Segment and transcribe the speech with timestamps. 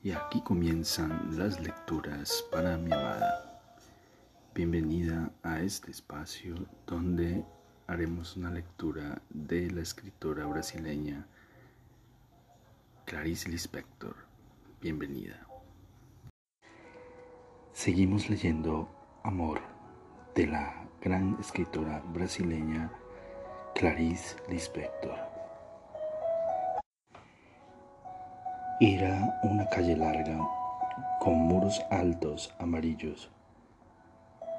[0.00, 3.60] Y aquí comienzan las lecturas para mi amada.
[4.54, 6.54] Bienvenida a este espacio
[6.86, 7.44] donde
[7.88, 11.26] haremos una lectura de la escritora brasileña
[13.06, 14.14] Clarice Lispector.
[14.80, 15.44] Bienvenida.
[17.72, 18.88] Seguimos leyendo
[19.24, 19.60] Amor
[20.36, 22.92] de la gran escritora brasileña
[23.74, 25.27] Clarice Lispector.
[28.80, 30.38] Era una calle larga,
[31.18, 33.28] con muros altos amarillos.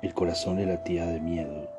[0.02, 1.70] El corazón le latía de miedo.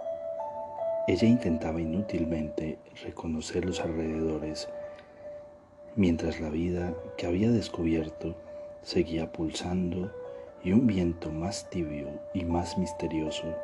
[1.07, 4.71] Ella intentaba inútilmente reconocer los alrededores,
[5.97, 8.35] mientras la vida que había descubierto
[8.81, 10.11] seguía pulsando
[10.65, 13.55] y un viento más tibio y más misterioso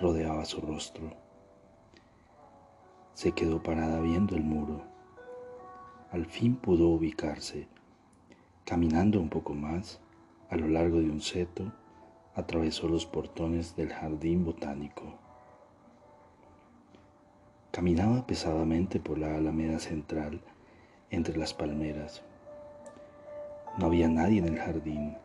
[0.00, 1.12] rodeaba su rostro.
[3.12, 4.80] Se quedó parada viendo el muro.
[6.12, 7.68] Al fin pudo ubicarse
[8.70, 9.98] Caminando un poco más,
[10.48, 11.72] a lo largo de un seto,
[12.36, 15.18] atravesó los portones del jardín botánico.
[17.72, 20.40] Caminaba pesadamente por la alameda central
[21.10, 22.22] entre las palmeras.
[23.76, 25.16] No había nadie en el jardín.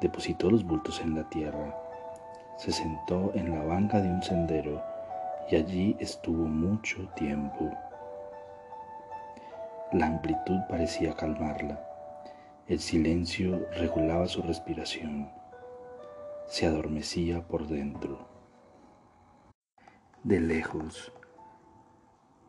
[0.00, 1.72] Depositó los bultos en la tierra,
[2.56, 4.82] se sentó en la banca de un sendero
[5.52, 7.70] y allí estuvo mucho tiempo.
[9.92, 11.87] La amplitud parecía calmarla.
[12.68, 15.30] El silencio regulaba su respiración.
[16.48, 18.28] Se adormecía por dentro.
[20.22, 21.10] De lejos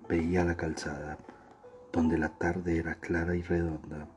[0.09, 1.17] veía la calzada,
[1.93, 4.09] donde la tarde era clara y redonda,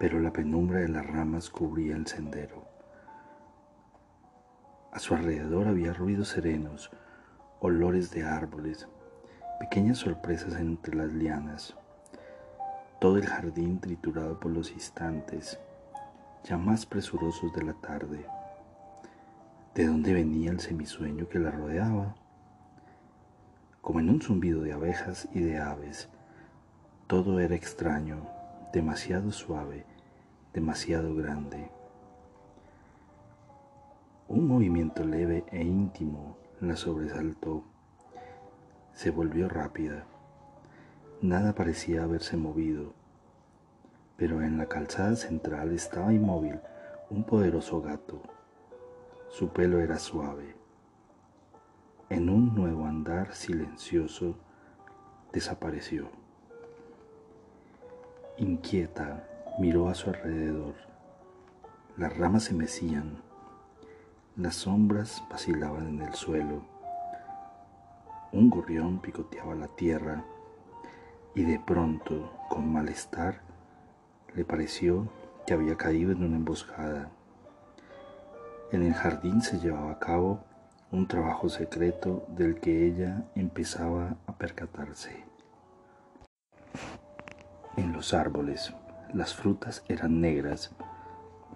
[0.00, 2.66] pero la penumbra de las ramas cubría el sendero.
[4.90, 6.90] A su alrededor había ruidos serenos,
[7.60, 8.88] olores de árboles,
[9.60, 11.76] pequeñas sorpresas entre las lianas
[13.00, 15.58] todo el jardín triturado por los instantes,
[16.44, 18.26] ya más presurosos de la tarde.
[19.74, 22.14] ¿De dónde venía el semisueño que la rodeaba?
[23.80, 26.10] Como en un zumbido de abejas y de aves,
[27.06, 28.28] todo era extraño,
[28.74, 29.86] demasiado suave,
[30.52, 31.70] demasiado grande.
[34.28, 37.64] Un movimiento leve e íntimo la sobresaltó.
[38.92, 40.04] Se volvió rápida
[41.22, 42.94] Nada parecía haberse movido,
[44.20, 46.60] pero en la calzada central estaba inmóvil
[47.08, 48.20] un poderoso gato.
[49.30, 50.54] Su pelo era suave.
[52.10, 54.36] En un nuevo andar silencioso
[55.32, 56.10] desapareció.
[58.36, 59.26] Inquieta,
[59.58, 60.74] miró a su alrededor.
[61.96, 63.22] Las ramas se mecían,
[64.36, 66.60] las sombras vacilaban en el suelo.
[68.32, 70.26] Un gorrión picoteaba la tierra
[71.34, 73.48] y de pronto, con malestar,
[74.34, 75.08] le pareció
[75.46, 77.10] que había caído en una emboscada.
[78.72, 80.44] En el jardín se llevaba a cabo
[80.92, 85.24] un trabajo secreto del que ella empezaba a percatarse.
[87.76, 88.72] En los árboles
[89.12, 90.72] las frutas eran negras,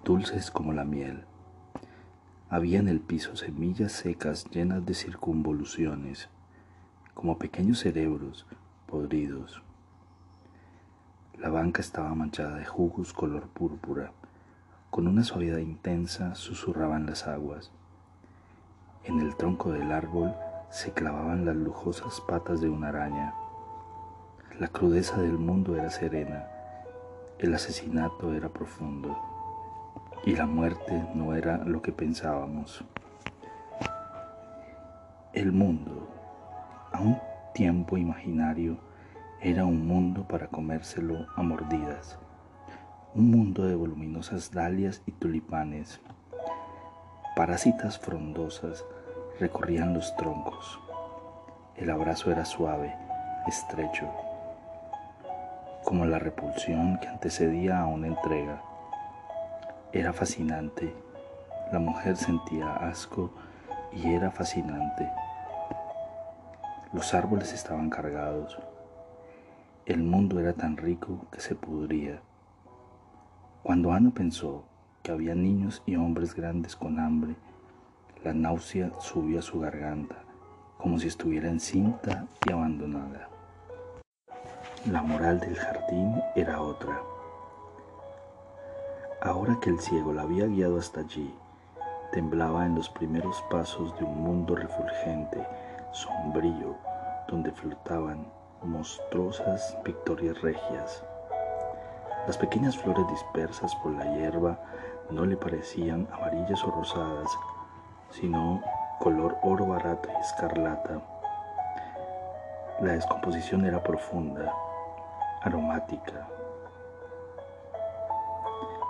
[0.03, 1.23] dulces como la miel.
[2.49, 6.29] Había en el piso semillas secas llenas de circunvoluciones,
[7.13, 8.45] como pequeños cerebros
[8.85, 9.64] podridos.
[11.39, 14.11] La banca estaba manchada de jugos color púrpura.
[14.89, 17.71] Con una suavidad intensa susurraban las aguas.
[19.03, 20.33] En el tronco del árbol
[20.69, 23.33] se clavaban las lujosas patas de una araña.
[24.59, 26.47] La crudeza del mundo era serena,
[27.37, 29.17] el asesinato era profundo
[30.25, 32.85] y la muerte no era lo que pensábamos.
[35.33, 36.07] El mundo,
[36.93, 37.19] a un
[37.53, 38.77] tiempo imaginario,
[39.41, 42.17] era un mundo para comérselo a mordidas,
[43.13, 45.99] un mundo de voluminosas dalias y tulipanes.
[47.35, 48.85] Parásitas frondosas
[49.39, 50.79] recorrían los troncos.
[51.75, 52.95] El abrazo era suave,
[53.45, 54.09] estrecho,
[55.83, 58.61] como la repulsión que antecedía a una entrega.
[59.91, 60.95] Era fascinante.
[61.71, 63.31] La mujer sentía asco
[63.91, 65.09] y era fascinante.
[66.93, 68.57] Los árboles estaban cargados.
[69.85, 72.19] El mundo era tan rico que se pudría.
[73.61, 74.63] Cuando Ana pensó
[75.03, 77.35] que había niños y hombres grandes con hambre,
[78.23, 80.15] la náusea subió a su garganta,
[80.79, 83.29] como si estuviera encinta y abandonada.
[84.89, 86.99] La moral del jardín era otra.
[89.21, 91.31] Ahora que el ciego la había guiado hasta allí,
[92.11, 95.45] temblaba en los primeros pasos de un mundo refulgente,
[95.91, 96.75] sombrío,
[97.27, 98.34] donde flotaban
[98.65, 101.03] monstruosas victorias regias.
[102.27, 104.59] Las pequeñas flores dispersas por la hierba
[105.09, 107.29] no le parecían amarillas o rosadas,
[108.09, 108.61] sino
[108.99, 111.01] color oro barato y escarlata.
[112.81, 114.51] La descomposición era profunda,
[115.43, 116.27] aromática,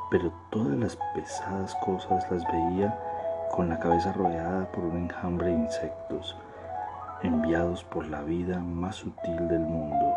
[0.09, 2.97] pero todas las pesadas cosas las veía
[3.51, 6.37] con la cabeza rodeada por un enjambre de insectos,
[7.25, 10.13] enviados por la vida más sutil del mundo.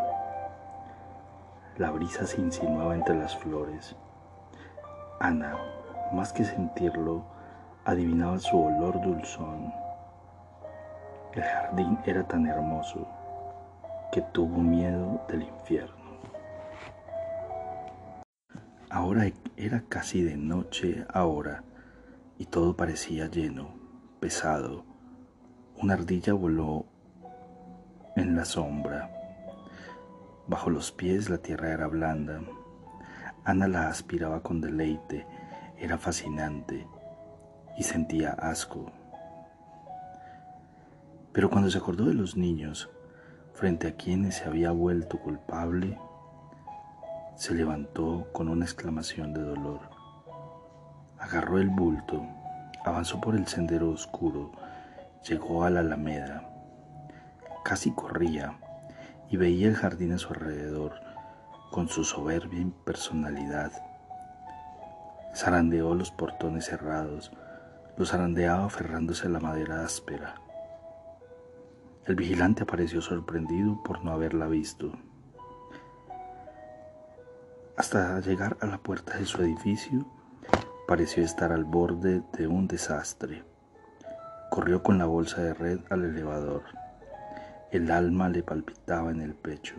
[1.77, 3.95] La brisa se insinuaba entre las flores.
[5.19, 5.57] Ana,
[6.13, 7.23] más que sentirlo,
[7.85, 9.73] adivinaba su olor dulzón.
[11.33, 13.07] El jardín era tan hermoso
[14.11, 15.95] que tuvo miedo del infierno.
[18.89, 21.63] Ahora era casi de noche ahora
[22.37, 23.69] y todo parecía lleno,
[24.19, 24.83] pesado.
[25.81, 26.85] Una ardilla voló
[28.19, 29.09] en la sombra.
[30.47, 32.41] Bajo los pies la tierra era blanda.
[33.45, 35.25] Ana la aspiraba con deleite,
[35.77, 36.85] era fascinante
[37.77, 38.91] y sentía asco.
[41.31, 42.89] Pero cuando se acordó de los niños,
[43.53, 45.97] frente a quienes se había vuelto culpable,
[47.35, 49.79] se levantó con una exclamación de dolor.
[51.17, 52.25] Agarró el bulto,
[52.83, 54.51] avanzó por el sendero oscuro,
[55.27, 56.48] llegó a la alameda.
[57.69, 58.57] Casi corría
[59.29, 60.93] y veía el jardín a su alrededor
[61.69, 63.71] con su soberbia impersonalidad.
[65.35, 67.31] Zarandeó los portones cerrados,
[67.95, 70.33] los zarandeaba aferrándose a la madera áspera.
[72.07, 74.91] El vigilante apareció sorprendido por no haberla visto.
[77.77, 80.07] Hasta llegar a la puerta de su edificio,
[80.87, 83.43] pareció estar al borde de un desastre.
[84.49, 86.78] Corrió con la bolsa de red al elevador.
[87.71, 89.75] El alma le palpitaba en el pecho.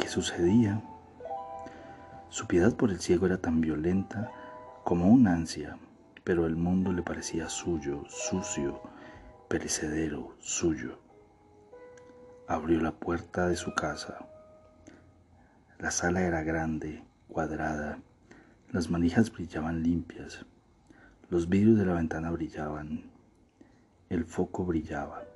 [0.00, 0.82] ¿Qué sucedía?
[2.28, 4.32] Su piedad por el ciego era tan violenta
[4.82, 5.78] como un ansia,
[6.24, 8.80] pero el mundo le parecía suyo, sucio,
[9.46, 10.98] perecedero, suyo.
[12.48, 14.26] Abrió la puerta de su casa.
[15.78, 18.00] La sala era grande, cuadrada,
[18.72, 20.44] las manijas brillaban limpias,
[21.28, 23.04] los vidrios de la ventana brillaban,
[24.08, 25.29] el foco brillaba.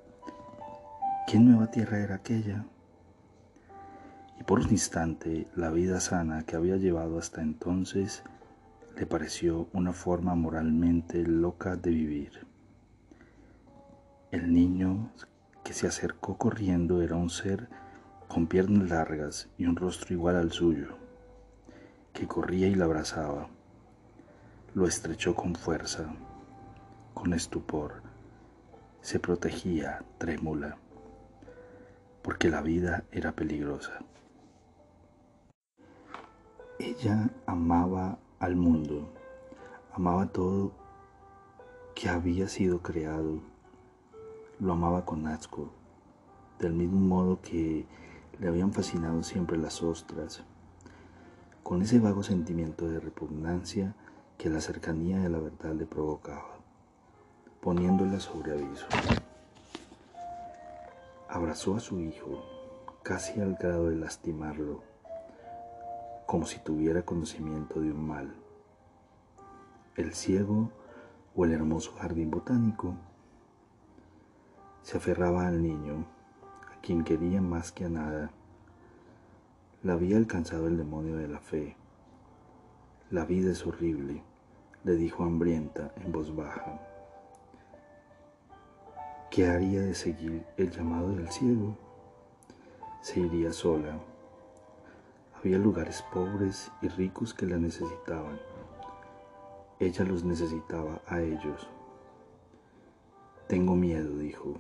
[1.26, 2.66] ¿Qué nueva tierra era aquella?
[4.38, 8.22] Y por un instante la vida sana que había llevado hasta entonces
[8.94, 12.46] le pareció una forma moralmente loca de vivir.
[14.32, 15.12] El niño
[15.64, 17.70] que se acercó corriendo era un ser
[18.28, 20.98] con piernas largas y un rostro igual al suyo,
[22.12, 23.48] que corría y la abrazaba.
[24.74, 26.04] Lo estrechó con fuerza,
[27.14, 28.02] con estupor.
[29.00, 30.76] Se protegía, trémula,
[32.24, 34.00] porque la vida era peligrosa.
[36.78, 39.12] Ella amaba al mundo,
[39.92, 40.72] amaba todo
[41.94, 43.40] que había sido creado,
[44.58, 45.70] lo amaba con asco,
[46.58, 47.86] del mismo modo que
[48.40, 50.42] le habían fascinado siempre las ostras,
[51.62, 53.94] con ese vago sentimiento de repugnancia
[54.38, 56.56] que la cercanía de la verdad le provocaba,
[57.60, 58.86] poniéndola sobre aviso.
[61.34, 62.44] Abrazó a su hijo,
[63.02, 64.84] casi al grado de lastimarlo,
[66.26, 68.36] como si tuviera conocimiento de un mal.
[69.96, 70.70] El ciego
[71.34, 72.94] o el hermoso jardín botánico
[74.82, 76.06] se aferraba al niño
[76.82, 78.30] quien quería más que a nada.
[79.82, 81.76] La había alcanzado el demonio de la fe.
[83.10, 84.22] La vida es horrible,
[84.84, 86.93] le dijo hambrienta en voz baja.
[89.34, 91.76] ¿Qué haría de seguir el llamado del ciego?
[93.00, 93.98] Se iría sola.
[95.36, 98.38] Había lugares pobres y ricos que la necesitaban.
[99.80, 101.68] Ella los necesitaba a ellos.
[103.48, 104.54] Tengo miedo, dijo.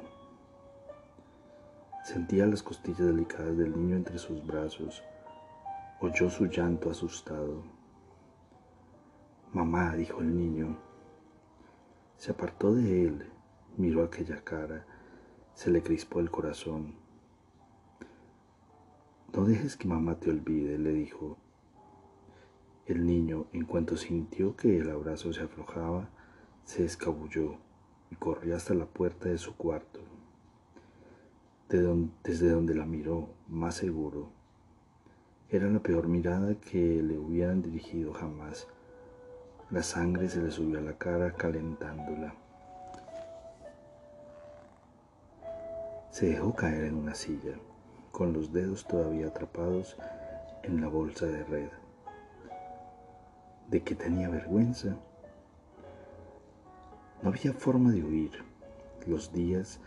[2.02, 5.04] Sentía las costillas delicadas del niño entre sus brazos.
[6.00, 7.62] Oyó su llanto asustado.
[9.52, 10.76] Mamá, dijo el niño.
[12.16, 13.33] Se apartó de él,
[13.76, 14.86] miró aquella cara,
[15.54, 16.94] se le crispó el corazón.
[19.32, 21.36] No dejes que mamá te olvide, le dijo.
[22.86, 26.08] El niño, en cuanto sintió que el abrazo se aflojaba,
[26.64, 27.56] se escabulló
[28.10, 30.00] y corrió hasta la puerta de su cuarto
[32.22, 34.28] desde donde la miró, más seguro.
[35.50, 38.68] Era la peor mirada que le hubieran dirigido jamás.
[39.70, 42.34] La sangre se le subió a la cara calentándola.
[46.14, 47.56] Se dejó caer en una silla,
[48.12, 49.96] con los dedos todavía atrapados
[50.62, 51.68] en la bolsa de red.
[53.68, 54.94] ¿De qué tenía vergüenza?
[57.20, 58.30] No había forma de huir.
[59.08, 59.80] Los días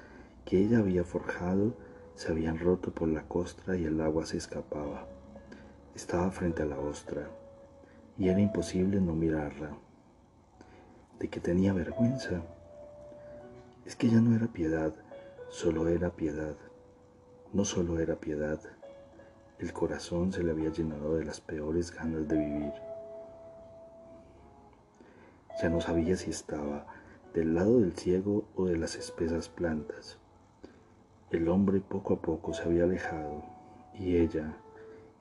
[0.44, 1.74] que ella había forjado
[2.16, 5.08] se habían roto por la costra y el agua se escapaba.
[5.96, 7.30] Estaba frente a la ostra
[8.18, 9.70] y era imposible no mirarla.
[11.22, 12.42] ¿De qué tenía vergüenza?
[13.86, 14.94] Es que ya no era piedad,
[15.50, 16.56] solo era piedad.
[17.54, 18.60] No solo era piedad,
[19.60, 22.74] el corazón se le había llenado de las peores ganas de vivir.
[25.60, 26.86] Ya no sabía si estaba
[27.34, 30.20] del lado del ciego o de las espesas plantas.
[31.32, 33.44] El hombre poco a poco se había alejado
[33.96, 34.56] y ella,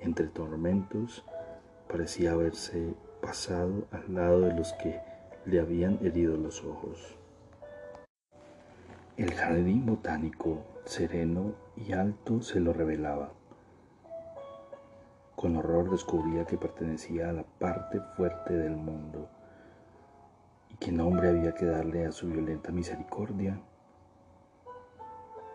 [0.00, 1.25] entre tormentos,
[1.88, 2.92] parecía haberse
[3.23, 5.00] pasado al lado de los que
[5.47, 7.16] le habían herido los ojos.
[9.16, 13.32] El jardín botánico, sereno y alto, se lo revelaba.
[15.35, 19.30] Con horror descubría que pertenecía a la parte fuerte del mundo
[20.68, 23.58] y qué nombre había que darle a su violenta misericordia.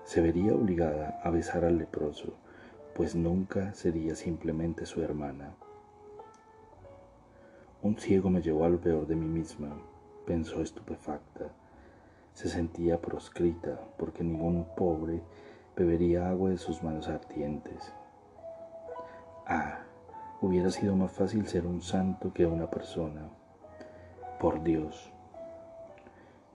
[0.05, 2.33] Se vería obligada a besar al leproso,
[2.95, 5.53] pues nunca sería simplemente su hermana.
[7.83, 9.77] Un ciego me llevó al peor de mí misma,
[10.25, 11.60] pensó estupefacta
[12.33, 15.21] se sentía proscrita porque ningún pobre
[15.75, 17.93] bebería agua de sus manos ardientes.
[19.45, 19.79] Ah,
[20.41, 23.29] hubiera sido más fácil ser un santo que una persona.
[24.39, 25.11] Por Dios,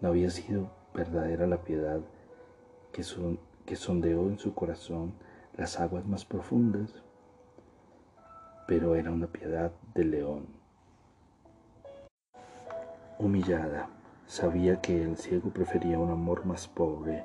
[0.00, 2.00] no había sido verdadera la piedad
[2.92, 5.14] que, son, que sondeó en su corazón
[5.56, 7.02] las aguas más profundas,
[8.66, 10.46] pero era una piedad de león.
[13.18, 13.88] Humillada,
[14.26, 17.24] Sabía que el ciego prefería un amor más pobre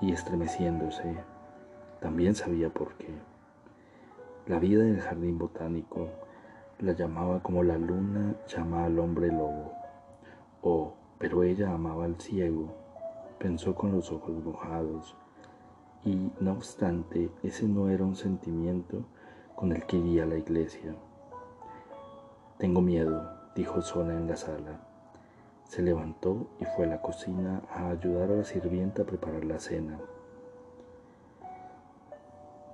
[0.00, 1.16] y estremeciéndose,
[1.98, 3.12] también sabía por qué.
[4.46, 6.08] La vida del jardín botánico
[6.78, 9.72] la llamaba como la luna llama al hombre lobo.
[10.62, 12.72] Oh, pero ella amaba al ciego,
[13.40, 15.16] pensó con los ojos mojados,
[16.04, 19.04] y no obstante ese no era un sentimiento
[19.56, 20.94] con el que iría a la iglesia.
[22.58, 24.91] Tengo miedo, dijo sola en la sala.
[25.72, 29.58] Se levantó y fue a la cocina a ayudar a la sirvienta a preparar la
[29.58, 29.98] cena.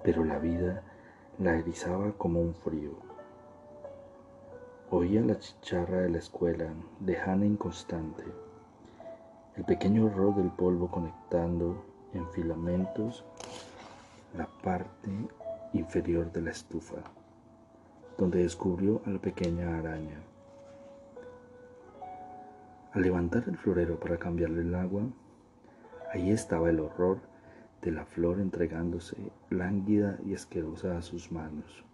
[0.02, 0.82] Pero la vida
[1.38, 2.90] la erizaba como un frío.
[4.90, 6.72] Oía la chicharra de la escuela,
[7.06, 8.24] lejana e inconstante,
[9.54, 13.24] el pequeño horror del polvo conectando en filamentos
[14.36, 15.12] la parte
[15.72, 16.96] inferior de la estufa,
[18.16, 20.20] donde descubrió a la pequeña araña.
[22.92, 25.02] Al levantar el florero para cambiarle el agua,
[26.12, 27.20] ahí estaba el horror
[27.82, 29.16] de la flor entregándose
[29.50, 31.84] lánguida y asquerosa a sus manos.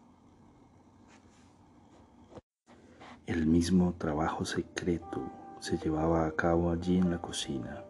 [3.26, 7.82] El mismo trabajo secreto se llevaba a cabo allí en la cocina.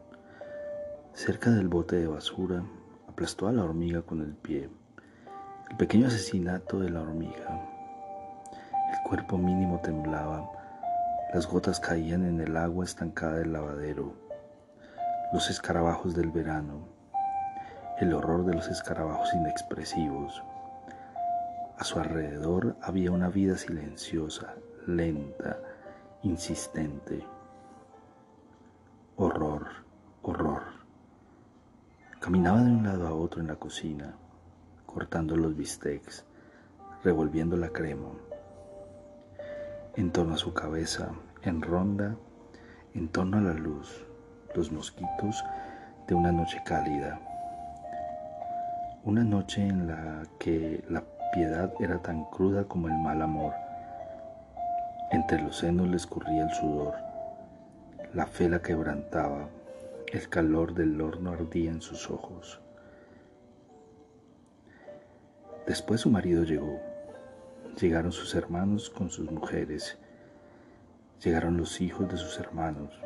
[1.12, 2.64] Cerca del bote de basura,
[3.08, 4.70] aplastó a la hormiga con el pie.
[5.70, 7.68] El pequeño asesinato de la hormiga.
[8.92, 10.63] El cuerpo mínimo temblaba
[11.34, 14.14] las gotas caían en el agua estancada del lavadero,
[15.32, 16.86] los escarabajos del verano,
[17.98, 20.44] el horror de los escarabajos inexpresivos.
[21.76, 24.54] A su alrededor había una vida silenciosa,
[24.86, 25.58] lenta,
[26.22, 27.26] insistente.
[29.16, 29.66] Horror,
[30.22, 30.62] horror.
[32.20, 34.14] Caminaba de un lado a otro en la cocina,
[34.86, 36.24] cortando los bistecs,
[37.02, 38.10] revolviendo la crema
[39.96, 41.10] en torno a su cabeza,
[41.42, 42.16] en ronda,
[42.94, 44.04] en torno a la luz,
[44.54, 45.44] los mosquitos
[46.08, 47.20] de una noche cálida.
[49.04, 53.52] Una noche en la que la piedad era tan cruda como el mal amor.
[55.12, 56.94] Entre los senos le escurría el sudor,
[58.14, 59.48] la fe la quebrantaba,
[60.12, 62.60] el calor del horno ardía en sus ojos.
[65.66, 66.80] Después su marido llegó
[67.80, 69.98] Llegaron sus hermanos con sus mujeres.
[71.24, 73.00] Llegaron los hijos de sus hermanos.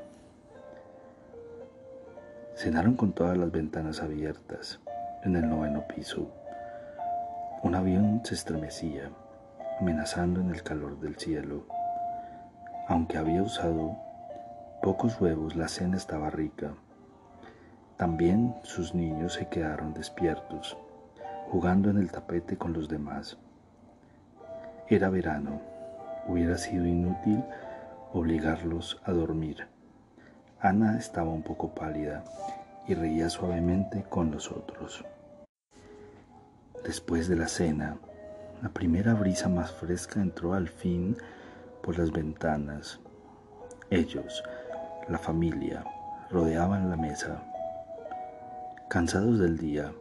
[2.55, 4.79] Cenaron con todas las ventanas abiertas
[5.25, 6.31] en el noveno piso.
[7.63, 9.11] Un avión se estremecía,
[9.81, 11.65] amenazando en el calor del cielo.
[12.89, 13.97] Aunque había usado
[14.83, 16.75] pocos huevos, la cena estaba rica.
[17.97, 20.77] También sus niños se quedaron despiertos,
[21.51, 23.39] jugando en el tapete con los demás.
[24.90, 25.61] Era verano.
[26.26, 27.45] Hubiera sido inútil
[28.14, 29.66] obligarlos a dormir.
[30.61, 32.25] Ana estaba un poco pálida
[32.87, 35.04] y reía suavemente con los otros.
[36.85, 37.99] Después de la cena,
[38.61, 41.16] La primera brisa más fresca entró al fin
[41.80, 42.99] por las ventanas.
[43.88, 44.42] Ellos,
[45.09, 45.85] la familia,
[46.28, 47.40] rodeaban la mesa.
[48.88, 49.92] Cansados del día,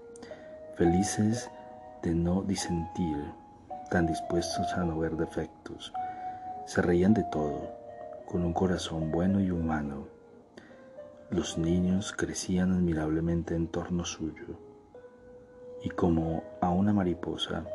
[0.75, 1.51] felices
[2.01, 3.17] de no disentir,
[3.89, 5.93] tan dispuestos a no ver defectos,
[6.65, 7.71] se reían de todo,
[8.25, 10.07] con un corazón bueno y humano.
[11.29, 14.59] Los niños crecían admirablemente en torno suyo,
[15.83, 17.65] y como a una mariposa,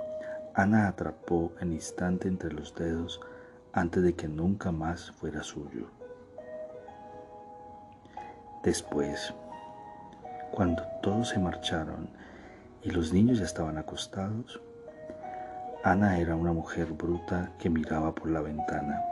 [0.55, 3.21] Ana atrapó el instante entre los dedos
[3.73, 5.87] antes de que nunca más fuera suyo.
[8.63, 9.35] Después,
[10.53, 12.11] cuando todos se marcharon
[12.83, 14.61] y los niños ya estaban acostados,
[15.85, 19.03] Ana era una mujer bruta que miraba por la ventana.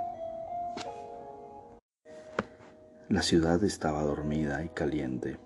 [3.09, 5.39] La ciudad estaba dormida y caliente,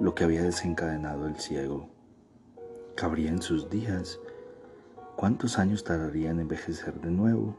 [0.00, 1.90] lo que había desencadenado el ciego.
[2.94, 4.18] Cabría en sus días
[5.16, 7.56] ¿Cuántos años tardaría en envejecer de nuevo?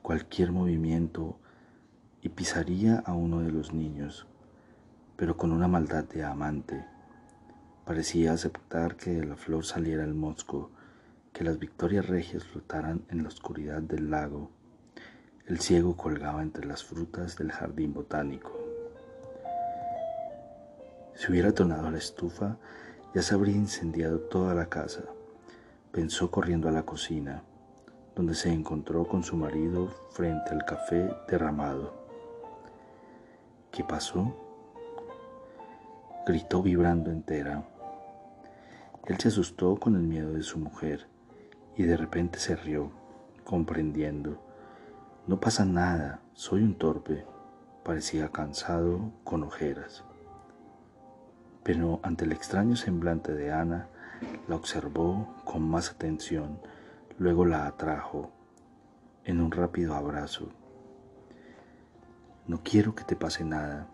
[0.00, 1.38] Cualquier movimiento
[2.22, 4.26] y pisaría a uno de los niños,
[5.16, 6.86] pero con una maldad de amante.
[7.84, 10.70] Parecía aceptar que de la flor saliera el mosco,
[11.36, 14.50] que las victorias regias flotaran en la oscuridad del lago.
[15.44, 18.58] El ciego colgaba entre las frutas del jardín botánico.
[21.14, 22.56] Si hubiera tonado la estufa,
[23.14, 25.02] ya se habría incendiado toda la casa
[25.92, 27.42] pensó corriendo a la cocina,
[28.14, 31.92] donde se encontró con su marido frente al café derramado.
[33.70, 34.34] ¿Qué pasó?
[36.26, 37.62] Gritó vibrando entera.
[39.04, 41.06] Él se asustó con el miedo de su mujer
[41.76, 42.90] y de repente se rió,
[43.44, 44.42] comprendiendo.
[45.26, 47.26] No pasa nada, soy un torpe.
[47.84, 50.04] Parecía cansado, con ojeras.
[51.62, 53.88] Pero ante el extraño semblante de Ana,
[54.48, 56.60] la observó con más atención,
[57.18, 58.30] luego la atrajo
[59.24, 60.48] en un rápido abrazo.
[62.46, 63.88] No quiero que te pase nada.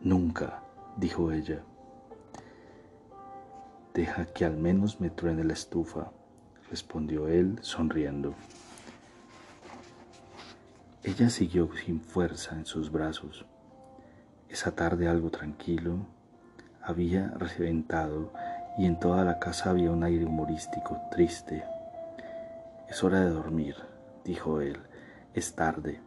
[0.00, 0.62] Nunca,
[0.96, 1.62] dijo ella.
[3.92, 6.12] Deja que al menos me truene la estufa,
[6.70, 8.34] respondió él sonriendo.
[11.02, 13.46] Ella siguió sin fuerza en sus brazos.
[14.48, 16.06] Esa tarde algo tranquilo
[16.82, 18.32] había reventado
[18.78, 21.64] y en toda la casa había un aire humorístico, triste.
[22.88, 23.76] Es hora de dormir,
[24.24, 24.78] dijo él,
[25.34, 26.00] es tarde.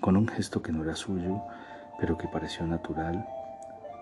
[0.00, 1.42] Con un gesto que no era suyo,
[1.98, 3.26] pero que pareció natural,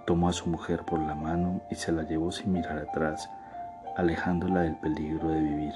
[0.07, 3.29] tomó a su mujer por la mano y se la llevó sin mirar atrás,
[3.97, 5.75] alejándola del peligro de vivir.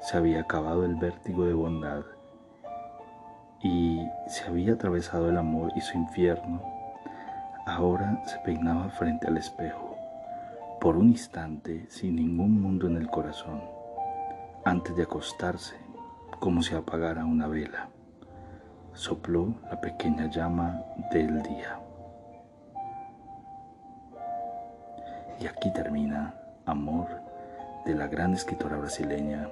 [0.00, 2.02] Se había acabado el vértigo de bondad
[3.62, 6.72] y se había atravesado el amor y su infierno
[7.64, 9.96] Ahora se peinaba frente al espejo,
[10.80, 13.62] por un instante sin ningún mundo en el corazón,
[14.64, 15.76] antes de acostarse,
[16.40, 17.88] como si apagara una vela.
[18.94, 21.78] Sopló la pequeña llama del día.
[25.42, 26.32] Y aquí termina
[26.66, 27.08] Amor
[27.84, 29.48] de la gran escritora brasileña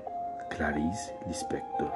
[0.49, 1.93] Clarice Lispector.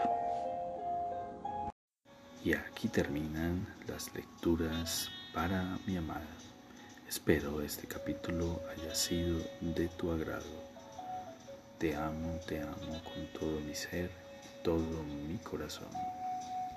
[2.43, 6.27] Y aquí terminan las lecturas para mi amada.
[7.09, 10.65] Espero este capítulo haya sido de tu agrado.
[11.79, 14.11] Te amo, te amo con todo mi ser,
[14.65, 15.87] todo mi corazón.